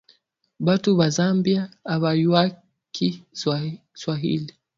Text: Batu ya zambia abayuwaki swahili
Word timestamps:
Batu 0.65 0.89
ya 0.99 1.09
zambia 1.17 1.63
abayuwaki 1.93 3.09
swahili 3.99 4.53